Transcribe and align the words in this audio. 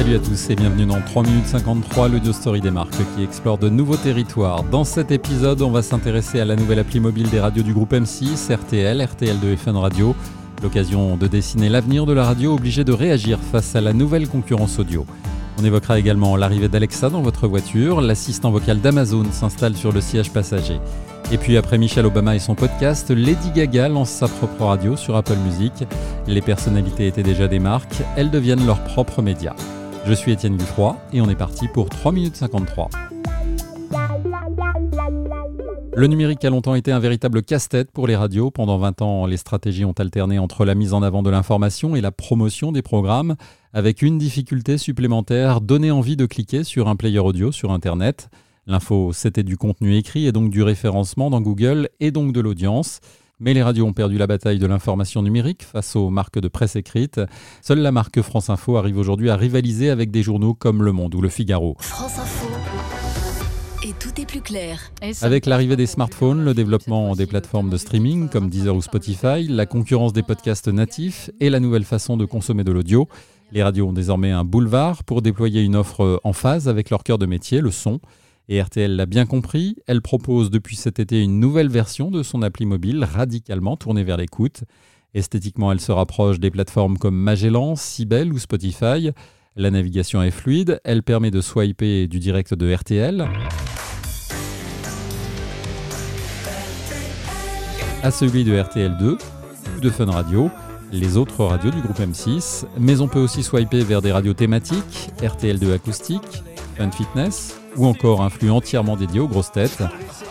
Salut 0.00 0.16
à 0.16 0.18
tous 0.18 0.48
et 0.48 0.56
bienvenue 0.56 0.86
dans 0.86 0.98
3 1.02 1.24
minutes 1.24 1.44
53, 1.44 2.08
l'audio 2.08 2.32
story 2.32 2.62
des 2.62 2.70
marques 2.70 2.96
qui 3.14 3.22
explore 3.22 3.58
de 3.58 3.68
nouveaux 3.68 3.98
territoires. 3.98 4.62
Dans 4.62 4.82
cet 4.82 5.10
épisode, 5.10 5.60
on 5.60 5.70
va 5.70 5.82
s'intéresser 5.82 6.40
à 6.40 6.46
la 6.46 6.56
nouvelle 6.56 6.78
appli 6.78 7.00
mobile 7.00 7.28
des 7.28 7.38
radios 7.38 7.62
du 7.62 7.74
groupe 7.74 7.92
M6, 7.92 8.50
RTL, 8.50 8.98
RTL2 8.98 9.52
et 9.52 9.56
Fun 9.58 9.78
Radio. 9.78 10.16
L'occasion 10.62 11.18
de 11.18 11.26
dessiner 11.26 11.68
l'avenir 11.68 12.06
de 12.06 12.14
la 12.14 12.24
radio 12.24 12.54
obligée 12.54 12.82
de 12.82 12.94
réagir 12.94 13.38
face 13.52 13.76
à 13.76 13.82
la 13.82 13.92
nouvelle 13.92 14.26
concurrence 14.26 14.78
audio. 14.78 15.04
On 15.58 15.64
évoquera 15.66 15.98
également 15.98 16.34
l'arrivée 16.34 16.68
d'Alexa 16.70 17.10
dans 17.10 17.20
votre 17.20 17.46
voiture, 17.46 18.00
l'assistant 18.00 18.50
vocal 18.50 18.80
d'Amazon 18.80 19.26
s'installe 19.30 19.76
sur 19.76 19.92
le 19.92 20.00
siège 20.00 20.30
passager. 20.30 20.80
Et 21.30 21.36
puis 21.36 21.58
après 21.58 21.76
Michelle 21.76 22.06
Obama 22.06 22.34
et 22.34 22.38
son 22.38 22.54
podcast, 22.54 23.10
Lady 23.10 23.50
Gaga 23.54 23.90
lance 23.90 24.08
sa 24.08 24.28
propre 24.28 24.64
radio 24.64 24.96
sur 24.96 25.14
Apple 25.14 25.36
Music. 25.44 25.84
Les 26.26 26.40
personnalités 26.40 27.06
étaient 27.06 27.22
déjà 27.22 27.48
des 27.48 27.58
marques, 27.58 28.00
elles 28.16 28.30
deviennent 28.30 28.64
leurs 28.64 28.82
propres 28.82 29.20
médias. 29.20 29.54
Je 30.06 30.12
suis 30.14 30.32
Étienne 30.32 30.56
Guffroy 30.56 30.96
et 31.12 31.20
on 31.20 31.28
est 31.28 31.36
parti 31.36 31.68
pour 31.68 31.88
3 31.88 32.12
minutes 32.12 32.36
53. 32.36 32.90
Le 35.94 36.06
numérique 36.06 36.44
a 36.44 36.50
longtemps 36.50 36.74
été 36.74 36.90
un 36.92 36.98
véritable 36.98 37.42
casse-tête 37.42 37.90
pour 37.90 38.06
les 38.06 38.16
radios. 38.16 38.50
Pendant 38.50 38.78
20 38.78 39.02
ans, 39.02 39.26
les 39.26 39.36
stratégies 39.36 39.84
ont 39.84 39.92
alterné 39.92 40.38
entre 40.38 40.64
la 40.64 40.74
mise 40.74 40.94
en 40.94 41.02
avant 41.02 41.22
de 41.22 41.30
l'information 41.30 41.94
et 41.94 42.00
la 42.00 42.10
promotion 42.10 42.72
des 42.72 42.82
programmes, 42.82 43.36
avec 43.72 44.00
une 44.00 44.16
difficulté 44.16 44.78
supplémentaire, 44.78 45.60
donner 45.60 45.90
envie 45.90 46.16
de 46.16 46.26
cliquer 46.26 46.64
sur 46.64 46.88
un 46.88 46.96
player 46.96 47.18
audio 47.18 47.52
sur 47.52 47.70
Internet. 47.70 48.30
L'info, 48.66 49.12
c'était 49.12 49.42
du 49.42 49.56
contenu 49.56 49.96
écrit 49.96 50.26
et 50.26 50.32
donc 50.32 50.50
du 50.50 50.62
référencement 50.62 51.28
dans 51.28 51.40
Google 51.40 51.88
et 51.98 52.10
donc 52.10 52.32
de 52.32 52.40
l'audience. 52.40 53.00
Mais 53.40 53.54
les 53.54 53.62
radios 53.62 53.86
ont 53.86 53.94
perdu 53.94 54.18
la 54.18 54.26
bataille 54.26 54.58
de 54.58 54.66
l'information 54.66 55.22
numérique 55.22 55.62
face 55.62 55.96
aux 55.96 56.10
marques 56.10 56.38
de 56.38 56.48
presse 56.48 56.76
écrite. 56.76 57.22
Seule 57.62 57.78
la 57.78 57.90
marque 57.90 58.20
France 58.20 58.50
Info 58.50 58.76
arrive 58.76 58.98
aujourd'hui 58.98 59.30
à 59.30 59.36
rivaliser 59.36 59.88
avec 59.88 60.10
des 60.10 60.22
journaux 60.22 60.52
comme 60.52 60.82
Le 60.82 60.92
Monde 60.92 61.14
ou 61.14 61.22
Le 61.22 61.30
Figaro. 61.30 61.74
France 61.78 62.18
Info. 62.18 62.48
Et 63.82 63.94
tout 63.98 64.20
est 64.20 64.26
plus 64.26 64.42
clair. 64.42 64.92
Avec 65.22 65.46
l'arrivée 65.46 65.76
des 65.76 65.86
smartphones, 65.86 66.44
le 66.44 66.52
développement 66.52 67.16
des 67.16 67.24
plateformes 67.24 67.70
de 67.70 67.78
streaming 67.78 68.28
comme 68.28 68.50
Deezer 68.50 68.76
ou 68.76 68.82
Spotify, 68.82 69.48
la 69.48 69.64
concurrence 69.64 70.12
des 70.12 70.22
podcasts 70.22 70.68
natifs 70.68 71.30
et 71.40 71.48
la 71.48 71.60
nouvelle 71.60 71.84
façon 71.84 72.18
de 72.18 72.26
consommer 72.26 72.62
de 72.62 72.72
l'audio, 72.72 73.08
les 73.52 73.62
radios 73.62 73.88
ont 73.88 73.94
désormais 73.94 74.32
un 74.32 74.44
boulevard 74.44 75.02
pour 75.02 75.22
déployer 75.22 75.62
une 75.62 75.76
offre 75.76 76.20
en 76.24 76.34
phase 76.34 76.68
avec 76.68 76.90
leur 76.90 77.02
cœur 77.04 77.16
de 77.16 77.24
métier, 77.24 77.62
le 77.62 77.70
son. 77.70 78.00
Et 78.52 78.60
RTL 78.60 78.96
l'a 78.96 79.06
bien 79.06 79.26
compris, 79.26 79.76
elle 79.86 80.02
propose 80.02 80.50
depuis 80.50 80.74
cet 80.74 80.98
été 80.98 81.22
une 81.22 81.38
nouvelle 81.38 81.68
version 81.68 82.10
de 82.10 82.24
son 82.24 82.42
appli 82.42 82.66
mobile 82.66 83.04
radicalement 83.04 83.76
tournée 83.76 84.02
vers 84.02 84.16
l'écoute. 84.16 84.64
Esthétiquement, 85.14 85.70
elle 85.70 85.80
se 85.80 85.92
rapproche 85.92 86.40
des 86.40 86.50
plateformes 86.50 86.98
comme 86.98 87.14
Magellan, 87.14 87.76
Sibel 87.76 88.32
ou 88.32 88.40
Spotify. 88.40 89.12
La 89.54 89.70
navigation 89.70 90.20
est 90.20 90.32
fluide, 90.32 90.80
elle 90.82 91.04
permet 91.04 91.30
de 91.30 91.40
swiper 91.40 92.08
du 92.08 92.18
direct 92.18 92.52
de 92.52 92.74
RTL 92.74 93.28
à 98.02 98.10
celui 98.10 98.42
de 98.42 98.52
RTL2 98.52 99.16
ou 99.76 99.80
de 99.80 99.90
Fun 99.90 100.10
Radio, 100.10 100.50
les 100.90 101.16
autres 101.16 101.44
radios 101.44 101.70
du 101.70 101.82
groupe 101.82 102.00
M6, 102.00 102.64
mais 102.80 103.00
on 103.00 103.06
peut 103.06 103.20
aussi 103.20 103.44
swiper 103.44 103.84
vers 103.84 104.02
des 104.02 104.10
radios 104.10 104.34
thématiques, 104.34 105.10
RTL2 105.20 105.72
acoustique, 105.74 106.42
Fun 106.76 106.90
Fitness, 106.90 107.59
ou 107.76 107.86
encore 107.86 108.22
un 108.22 108.30
flux 108.30 108.50
entièrement 108.50 108.96
dédié 108.96 109.20
aux 109.20 109.28
grosses 109.28 109.52
têtes. 109.52 109.82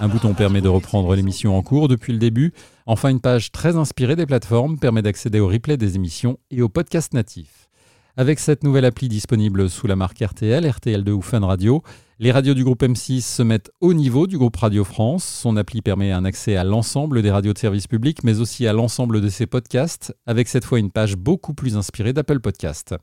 Un 0.00 0.08
bouton 0.08 0.34
permet 0.34 0.60
de 0.60 0.68
reprendre 0.68 1.14
l'émission 1.14 1.56
en 1.56 1.62
cours 1.62 1.88
depuis 1.88 2.12
le 2.12 2.18
début. 2.18 2.52
Enfin, 2.86 3.10
une 3.10 3.20
page 3.20 3.52
très 3.52 3.76
inspirée 3.76 4.16
des 4.16 4.26
plateformes 4.26 4.78
permet 4.78 5.02
d'accéder 5.02 5.40
au 5.40 5.48
replay 5.48 5.76
des 5.76 5.96
émissions 5.96 6.38
et 6.50 6.62
aux 6.62 6.68
podcasts 6.68 7.14
natifs. 7.14 7.68
Avec 8.16 8.38
cette 8.38 8.64
nouvelle 8.64 8.84
appli 8.84 9.08
disponible 9.08 9.70
sous 9.70 9.86
la 9.86 9.96
marque 9.96 10.18
RTL, 10.18 10.64
RTL2 10.64 11.10
ou 11.10 11.22
Fun 11.22 11.40
Radio, 11.40 11.82
les 12.22 12.32
radios 12.32 12.52
du 12.52 12.64
groupe 12.64 12.82
M6 12.82 13.22
se 13.22 13.42
mettent 13.42 13.70
au 13.80 13.94
niveau 13.94 14.26
du 14.26 14.36
groupe 14.36 14.56
Radio 14.56 14.84
France. 14.84 15.24
Son 15.24 15.56
appli 15.56 15.80
permet 15.80 16.12
un 16.12 16.26
accès 16.26 16.54
à 16.54 16.64
l'ensemble 16.64 17.22
des 17.22 17.30
radios 17.30 17.54
de 17.54 17.58
service 17.58 17.86
public, 17.86 18.24
mais 18.24 18.40
aussi 18.40 18.66
à 18.66 18.74
l'ensemble 18.74 19.22
de 19.22 19.28
ses 19.30 19.46
podcasts, 19.46 20.14
avec 20.26 20.46
cette 20.46 20.66
fois 20.66 20.78
une 20.78 20.90
page 20.90 21.16
beaucoup 21.16 21.54
plus 21.54 21.78
inspirée 21.78 22.12
d'Apple 22.12 22.40
Podcast. 22.40 22.94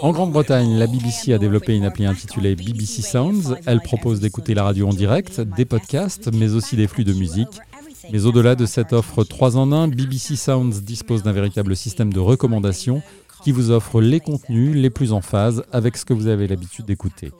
En 0.00 0.12
Grande-Bretagne, 0.12 0.78
la 0.78 0.86
BBC 0.86 1.34
a 1.34 1.38
développé 1.38 1.76
une 1.76 1.84
appli 1.84 2.06
intitulée 2.06 2.56
BBC 2.56 3.02
Sounds. 3.02 3.54
Elle 3.66 3.82
propose 3.82 4.20
d'écouter 4.20 4.54
la 4.54 4.64
radio 4.64 4.88
en 4.88 4.94
direct, 4.94 5.42
des 5.42 5.66
podcasts, 5.66 6.32
mais 6.32 6.54
aussi 6.54 6.74
des 6.74 6.88
flux 6.88 7.04
de 7.04 7.12
musique. 7.12 7.60
Mais 8.12 8.24
au-delà 8.24 8.54
de 8.54 8.64
cette 8.64 8.94
offre 8.94 9.24
3 9.24 9.58
en 9.58 9.72
1, 9.72 9.88
BBC 9.88 10.36
Sounds 10.36 10.80
dispose 10.82 11.22
d'un 11.22 11.32
véritable 11.32 11.76
système 11.76 12.12
de 12.12 12.20
recommandation 12.20 13.02
qui 13.44 13.52
vous 13.52 13.70
offre 13.70 14.00
les 14.00 14.20
contenus 14.20 14.74
les 14.74 14.88
plus 14.88 15.12
en 15.12 15.20
phase 15.20 15.64
avec 15.70 15.98
ce 15.98 16.06
que 16.06 16.14
vous 16.14 16.28
avez 16.28 16.46
l'habitude 16.46 16.86
d'écouter. 16.86 17.30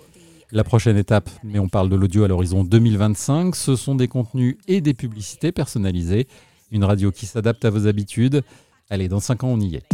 La 0.52 0.62
prochaine 0.62 0.98
étape, 0.98 1.30
mais 1.42 1.58
on 1.58 1.70
parle 1.70 1.88
de 1.88 1.96
l'audio 1.96 2.24
à 2.24 2.28
l'horizon 2.28 2.62
2025, 2.62 3.56
ce 3.56 3.74
sont 3.74 3.94
des 3.94 4.06
contenus 4.06 4.58
et 4.68 4.82
des 4.82 4.92
publicités 4.92 5.50
personnalisées, 5.50 6.28
une 6.70 6.84
radio 6.84 7.10
qui 7.10 7.24
s'adapte 7.24 7.64
à 7.64 7.70
vos 7.70 7.86
habitudes. 7.86 8.42
Allez, 8.90 9.08
dans 9.08 9.18
5 9.18 9.44
ans, 9.44 9.48
on 9.48 9.60
y 9.60 9.76
est. 9.76 9.84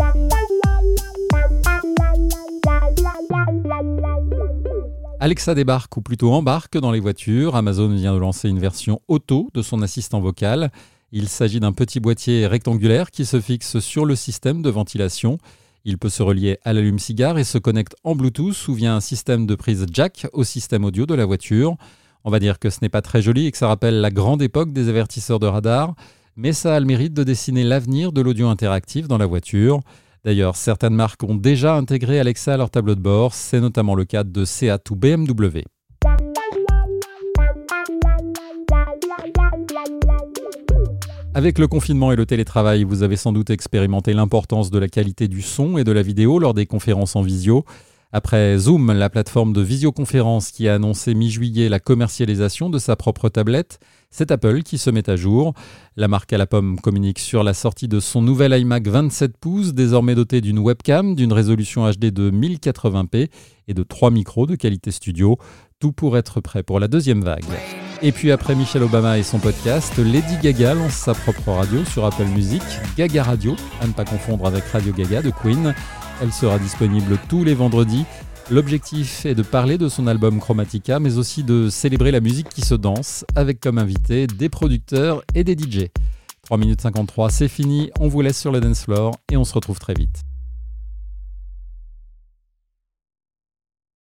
Alexa 5.20 5.54
débarque 5.54 5.96
ou 5.96 6.02
plutôt 6.02 6.32
embarque 6.32 6.76
dans 6.76 6.90
les 6.90 6.98
voitures. 6.98 7.54
Amazon 7.54 7.86
vient 7.86 8.14
de 8.14 8.18
lancer 8.18 8.48
une 8.48 8.58
version 8.58 9.00
auto 9.06 9.48
de 9.54 9.62
son 9.62 9.80
assistant 9.80 10.20
vocal. 10.20 10.72
Il 11.12 11.28
s'agit 11.28 11.60
d'un 11.60 11.72
petit 11.72 12.00
boîtier 12.00 12.48
rectangulaire 12.48 13.12
qui 13.12 13.24
se 13.24 13.40
fixe 13.40 13.78
sur 13.78 14.04
le 14.04 14.16
système 14.16 14.60
de 14.60 14.70
ventilation. 14.70 15.38
Il 15.84 15.98
peut 15.98 16.08
se 16.08 16.22
relier 16.22 16.58
à 16.64 16.72
l'allume-cigare 16.72 17.38
et 17.38 17.44
se 17.44 17.58
connecte 17.58 17.96
en 18.04 18.14
Bluetooth 18.14 18.68
ou 18.68 18.74
via 18.74 18.94
un 18.94 19.00
système 19.00 19.46
de 19.46 19.54
prise 19.54 19.86
jack 19.92 20.26
au 20.32 20.44
système 20.44 20.84
audio 20.84 21.06
de 21.06 21.14
la 21.14 21.24
voiture. 21.24 21.76
On 22.24 22.30
va 22.30 22.38
dire 22.38 22.58
que 22.58 22.68
ce 22.68 22.78
n'est 22.82 22.90
pas 22.90 23.00
très 23.00 23.22
joli 23.22 23.46
et 23.46 23.50
que 23.50 23.56
ça 23.56 23.68
rappelle 23.68 24.00
la 24.00 24.10
grande 24.10 24.42
époque 24.42 24.72
des 24.72 24.88
avertisseurs 24.88 25.38
de 25.38 25.46
radar, 25.46 25.94
mais 26.36 26.52
ça 26.52 26.76
a 26.76 26.80
le 26.80 26.86
mérite 26.86 27.14
de 27.14 27.24
dessiner 27.24 27.64
l'avenir 27.64 28.12
de 28.12 28.20
l'audio 28.20 28.48
interactif 28.48 29.08
dans 29.08 29.18
la 29.18 29.26
voiture. 29.26 29.80
D'ailleurs, 30.24 30.56
certaines 30.56 30.94
marques 30.94 31.22
ont 31.22 31.34
déjà 31.34 31.76
intégré 31.76 32.20
Alexa 32.20 32.54
à 32.54 32.56
leur 32.58 32.70
tableau 32.70 32.94
de 32.94 33.00
bord, 33.00 33.32
c'est 33.32 33.60
notamment 33.60 33.94
le 33.94 34.04
cas 34.04 34.22
de 34.22 34.44
Seat 34.44 34.90
ou 34.90 34.96
BMW. 34.96 35.62
Avec 41.32 41.60
le 41.60 41.68
confinement 41.68 42.10
et 42.10 42.16
le 42.16 42.26
télétravail, 42.26 42.82
vous 42.82 43.04
avez 43.04 43.14
sans 43.14 43.32
doute 43.32 43.50
expérimenté 43.50 44.12
l'importance 44.14 44.68
de 44.70 44.80
la 44.80 44.88
qualité 44.88 45.28
du 45.28 45.42
son 45.42 45.78
et 45.78 45.84
de 45.84 45.92
la 45.92 46.02
vidéo 46.02 46.40
lors 46.40 46.54
des 46.54 46.66
conférences 46.66 47.14
en 47.14 47.22
visio. 47.22 47.64
Après 48.12 48.58
Zoom, 48.58 48.90
la 48.90 49.08
plateforme 49.08 49.52
de 49.52 49.60
visioconférence 49.60 50.50
qui 50.50 50.66
a 50.66 50.74
annoncé 50.74 51.14
mi-juillet 51.14 51.68
la 51.68 51.78
commercialisation 51.78 52.68
de 52.68 52.80
sa 52.80 52.96
propre 52.96 53.28
tablette, 53.28 53.78
c'est 54.10 54.32
Apple 54.32 54.64
qui 54.64 54.76
se 54.76 54.90
met 54.90 55.08
à 55.08 55.14
jour. 55.14 55.54
La 55.96 56.08
marque 56.08 56.32
à 56.32 56.38
la 56.38 56.48
pomme 56.48 56.80
communique 56.80 57.20
sur 57.20 57.44
la 57.44 57.54
sortie 57.54 57.86
de 57.86 58.00
son 58.00 58.22
nouvel 58.22 58.52
iMac 58.52 58.88
27 58.88 59.36
pouces, 59.36 59.72
désormais 59.72 60.16
doté 60.16 60.40
d'une 60.40 60.58
webcam, 60.58 61.14
d'une 61.14 61.32
résolution 61.32 61.88
HD 61.88 62.06
de 62.06 62.32
1080p 62.32 63.28
et 63.68 63.74
de 63.74 63.82
trois 63.84 64.10
micros 64.10 64.46
de 64.46 64.56
qualité 64.56 64.90
studio, 64.90 65.38
tout 65.78 65.92
pour 65.92 66.18
être 66.18 66.40
prêt 66.40 66.64
pour 66.64 66.80
la 66.80 66.88
deuxième 66.88 67.22
vague. 67.22 67.44
Et 68.02 68.12
puis 68.12 68.32
après 68.32 68.54
Michelle 68.54 68.82
Obama 68.82 69.18
et 69.18 69.22
son 69.22 69.38
podcast, 69.38 69.98
Lady 69.98 70.38
Gaga 70.42 70.72
lance 70.72 70.94
sa 70.94 71.12
propre 71.12 71.50
radio 71.50 71.84
sur 71.84 72.06
Apple 72.06 72.24
Music, 72.24 72.62
Gaga 72.96 73.22
Radio, 73.22 73.54
à 73.82 73.86
ne 73.86 73.92
pas 73.92 74.06
confondre 74.06 74.46
avec 74.46 74.64
Radio 74.64 74.94
Gaga 74.94 75.20
de 75.20 75.30
Queen. 75.30 75.74
Elle 76.22 76.32
sera 76.32 76.58
disponible 76.58 77.18
tous 77.28 77.44
les 77.44 77.52
vendredis. 77.52 78.06
L'objectif 78.50 79.26
est 79.26 79.34
de 79.34 79.42
parler 79.42 79.76
de 79.76 79.90
son 79.90 80.06
album 80.06 80.40
Chromatica, 80.40 80.98
mais 80.98 81.18
aussi 81.18 81.44
de 81.44 81.68
célébrer 81.68 82.10
la 82.10 82.20
musique 82.20 82.48
qui 82.48 82.62
se 82.62 82.74
danse, 82.74 83.26
avec 83.36 83.60
comme 83.60 83.76
invité 83.76 84.26
des 84.26 84.48
producteurs 84.48 85.22
et 85.34 85.44
des 85.44 85.52
DJ. 85.52 85.88
3 86.44 86.56
minutes 86.56 86.80
53, 86.80 87.28
c'est 87.28 87.48
fini, 87.48 87.90
on 88.00 88.08
vous 88.08 88.22
laisse 88.22 88.40
sur 88.40 88.50
le 88.50 88.60
dance 88.60 88.84
floor 88.84 89.14
et 89.30 89.36
on 89.36 89.44
se 89.44 89.52
retrouve 89.52 89.78
très 89.78 89.94
vite. 89.94 90.22